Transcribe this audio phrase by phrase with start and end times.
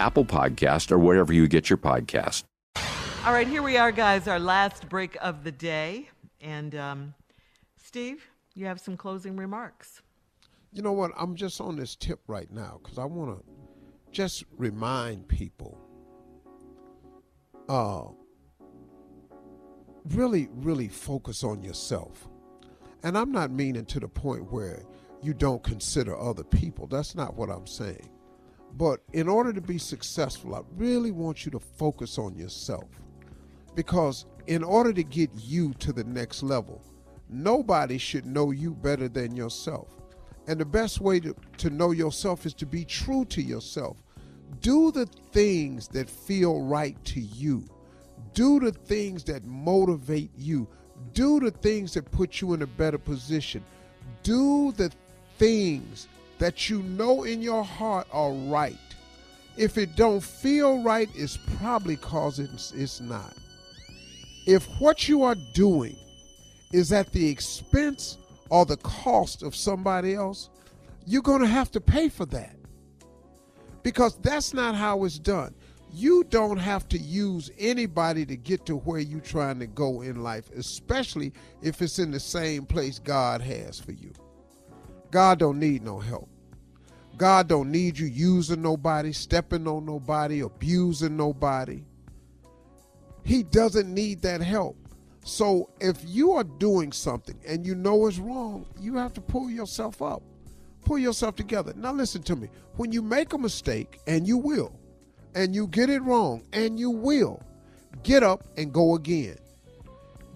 [0.00, 2.44] Apple Podcast, or wherever you get your podcast.
[3.26, 6.08] All right, here we are, guys, our last break of the day.
[6.40, 7.14] And um,
[7.76, 10.00] Steve, you have some closing remarks.
[10.72, 11.12] You know what?
[11.18, 13.44] I'm just on this tip right now because I want to
[14.10, 15.78] just remind people
[17.68, 18.04] uh,
[20.14, 22.26] really, really focus on yourself.
[23.02, 24.82] And I'm not meaning to the point where
[25.22, 26.86] you don't consider other people.
[26.86, 28.08] That's not what I'm saying.
[28.74, 32.88] But in order to be successful, I really want you to focus on yourself.
[33.74, 36.82] Because in order to get you to the next level,
[37.28, 39.88] nobody should know you better than yourself.
[40.46, 44.02] And the best way to, to know yourself is to be true to yourself.
[44.60, 47.64] Do the things that feel right to you.
[48.34, 50.68] Do the things that motivate you.
[51.12, 53.64] Do the things that put you in a better position.
[54.22, 54.90] Do the
[55.38, 56.08] things
[56.40, 58.76] that you know in your heart are right.
[59.56, 63.34] If it don't feel right, it's probably cause it's, it's not.
[64.46, 65.96] If what you are doing
[66.72, 68.16] is at the expense
[68.48, 70.48] or the cost of somebody else,
[71.06, 72.56] you're going to have to pay for that.
[73.82, 75.54] Because that's not how it's done.
[75.92, 80.22] You don't have to use anybody to get to where you're trying to go in
[80.22, 84.12] life, especially if it's in the same place God has for you.
[85.10, 86.28] God don't need no help.
[87.16, 91.84] God don't need you using nobody, stepping on nobody, abusing nobody.
[93.24, 94.76] He doesn't need that help.
[95.24, 99.50] So if you are doing something and you know it's wrong, you have to pull
[99.50, 100.22] yourself up.
[100.84, 101.74] Pull yourself together.
[101.76, 102.48] Now listen to me.
[102.76, 104.78] When you make a mistake, and you will,
[105.34, 107.42] and you get it wrong, and you will,
[108.02, 109.36] get up and go again.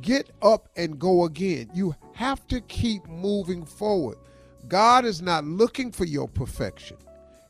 [0.00, 1.70] Get up and go again.
[1.74, 4.16] You have to keep moving forward.
[4.70, 6.96] God is not looking for your perfection,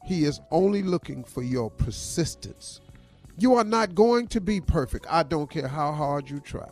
[0.06, 2.80] He is only looking for your persistence.
[3.36, 5.06] You are not going to be perfect.
[5.08, 6.68] I don't care how hard you try.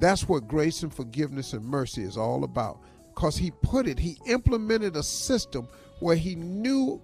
[0.00, 2.80] That's what grace and forgiveness and mercy is all about.
[3.14, 5.68] Because He put it, He implemented a system
[6.00, 7.00] where He knew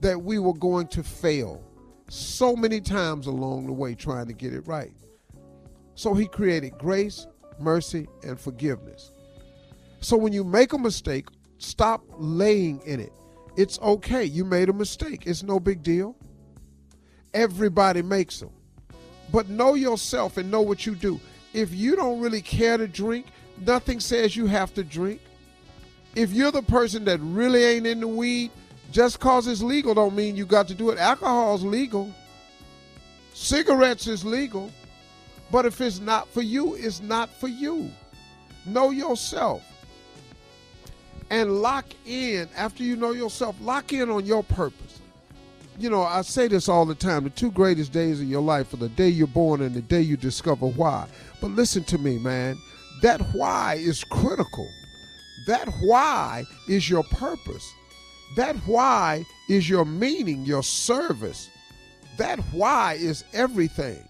[0.00, 1.62] that we were going to fail
[2.08, 4.92] so many times along the way trying to get it right.
[5.96, 7.26] So He created grace,
[7.58, 9.10] mercy, and forgiveness.
[10.00, 11.28] So when you make a mistake,
[11.62, 13.12] Stop laying in it.
[13.56, 14.24] It's okay.
[14.24, 15.26] You made a mistake.
[15.26, 16.16] It's no big deal.
[17.32, 18.50] Everybody makes them.
[19.30, 21.20] But know yourself and know what you do.
[21.52, 23.26] If you don't really care to drink,
[23.64, 25.20] nothing says you have to drink.
[26.16, 28.50] If you're the person that really ain't into weed,
[28.90, 30.98] just cause it's legal don't mean you got to do it.
[30.98, 32.12] Alcohol's legal.
[33.34, 34.70] Cigarettes is legal.
[35.52, 37.90] But if it's not for you, it's not for you.
[38.66, 39.62] Know yourself.
[41.32, 45.00] And lock in, after you know yourself, lock in on your purpose.
[45.78, 48.74] You know, I say this all the time the two greatest days of your life
[48.74, 51.08] are the day you're born and the day you discover why.
[51.40, 52.58] But listen to me, man.
[53.00, 54.68] That why is critical.
[55.46, 57.72] That why is your purpose.
[58.36, 61.48] That why is your meaning, your service.
[62.18, 64.06] That why is everything.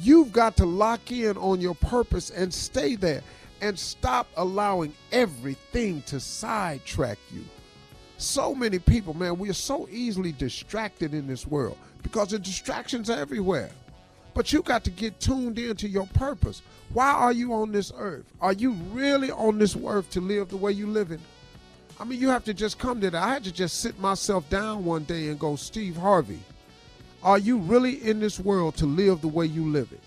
[0.00, 3.24] You've got to lock in on your purpose and stay there
[3.64, 7.42] and stop allowing everything to sidetrack you.
[8.18, 13.08] So many people, man, we are so easily distracted in this world because the distractions
[13.08, 13.70] are everywhere.
[14.34, 16.60] But you got to get tuned into your purpose.
[16.92, 18.26] Why are you on this earth?
[18.42, 21.20] Are you really on this earth to live the way you live it?
[21.98, 23.22] I mean, you have to just come to that.
[23.22, 26.40] I had to just sit myself down one day and go, Steve Harvey,
[27.22, 30.02] are you really in this world to live the way you live it?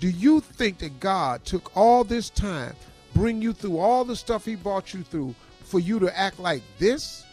[0.00, 2.74] Do you think that God took all this time,
[3.14, 6.62] bring you through all the stuff he brought you through, for you to act like
[6.78, 7.24] this?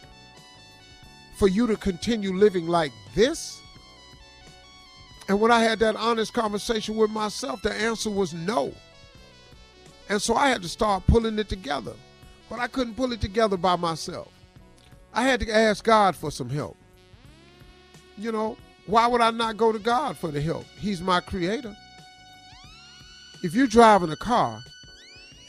[1.36, 3.60] For you to continue living like this?
[5.28, 8.72] And when I had that honest conversation with myself, the answer was no.
[10.08, 11.94] And so I had to start pulling it together.
[12.48, 14.28] But I couldn't pull it together by myself.
[15.14, 16.76] I had to ask God for some help.
[18.18, 20.64] You know, why would I not go to God for the help?
[20.78, 21.74] He's my creator.
[23.42, 24.60] If you're driving a car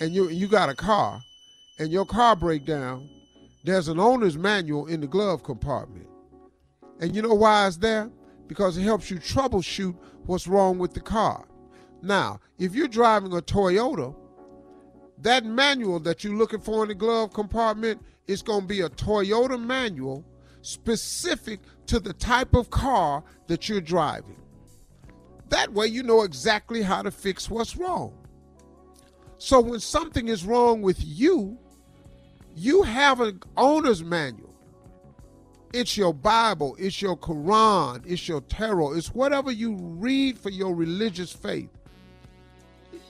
[0.04, 1.22] and you you got a car
[1.80, 3.10] and your car break down,
[3.64, 6.08] there's an owner's manual in the glove compartment.
[7.00, 8.12] And you know why it's there?
[8.48, 9.96] Because it helps you troubleshoot
[10.26, 11.46] what's wrong with the car.
[12.02, 14.14] Now, if you're driving a Toyota,
[15.20, 18.90] that manual that you're looking for in the glove compartment is going to be a
[18.90, 20.26] Toyota manual
[20.64, 24.42] specific to the type of car that you're driving.
[25.48, 28.23] That way, you know exactly how to fix what's wrong.
[29.46, 31.58] So, when something is wrong with you,
[32.56, 34.56] you have an owner's manual.
[35.74, 40.74] It's your Bible, it's your Quran, it's your tarot, it's whatever you read for your
[40.74, 41.70] religious faith.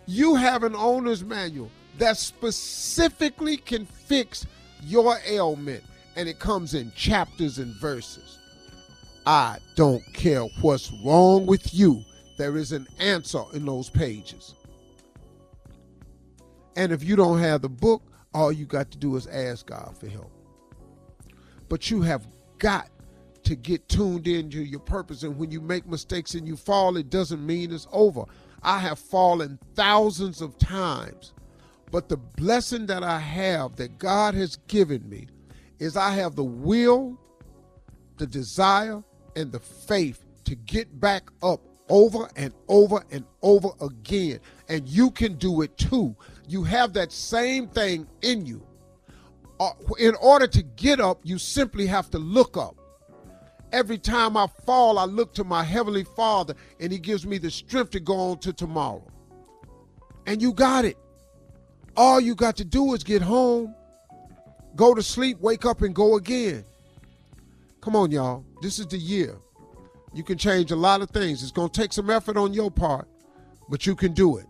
[0.07, 1.69] You have an owner's manual
[1.99, 4.47] that specifically can fix
[4.81, 5.83] your ailment,
[6.15, 8.39] and it comes in chapters and verses.
[9.27, 12.03] I don't care what's wrong with you,
[12.39, 14.55] there is an answer in those pages.
[16.75, 18.03] And if you don't have the book,
[18.33, 20.31] all you got to do is ask God for help.
[21.69, 22.27] But you have
[22.57, 22.89] got
[23.43, 25.23] to get tuned into your purpose.
[25.23, 28.23] And when you make mistakes and you fall, it doesn't mean it's over.
[28.61, 31.33] I have fallen thousands of times
[31.93, 35.27] but the blessing that I have that God has given me
[35.77, 37.19] is I have the will,
[38.17, 39.03] the desire,
[39.35, 41.61] and the faith to get back up
[41.93, 44.39] over and over and over again.
[44.67, 46.15] And you can do it too.
[46.47, 48.65] You have that same thing in you.
[49.59, 49.69] Uh,
[49.99, 52.75] in order to get up, you simply have to look up.
[53.71, 57.51] Every time I fall, I look to my Heavenly Father, and He gives me the
[57.51, 59.05] strength to go on to tomorrow.
[60.25, 60.97] And you got it.
[61.95, 63.75] All you got to do is get home,
[64.75, 66.65] go to sleep, wake up, and go again.
[67.81, 68.43] Come on, y'all.
[68.63, 69.37] This is the year.
[70.13, 71.41] You can change a lot of things.
[71.41, 73.07] It's going to take some effort on your part,
[73.69, 74.45] but you can do it.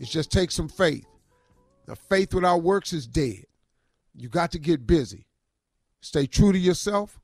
[0.00, 1.06] It just takes some faith.
[1.86, 3.44] Now, faith without works is dead.
[4.14, 5.26] You got to get busy.
[6.00, 7.20] Stay true to yourself,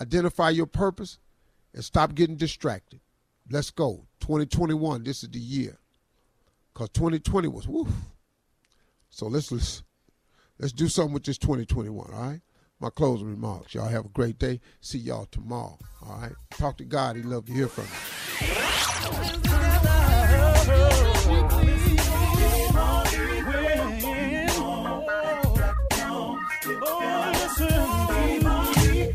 [0.00, 1.18] identify your purpose,
[1.74, 3.00] and stop getting distracted.
[3.50, 4.06] Let's go.
[4.20, 5.78] 2021, this is the year.
[6.72, 7.88] Because 2020 was, woof.
[9.10, 9.82] So let's let's
[10.58, 12.10] let's do something with this 2021.
[12.12, 12.40] All right.
[12.80, 13.74] My closing remarks.
[13.74, 14.60] Y'all have a great day.
[14.80, 15.78] See y'all tomorrow.
[16.06, 16.32] All right.
[16.52, 17.16] Talk to God.
[17.16, 17.84] He'd love to hear from
[21.52, 21.57] you.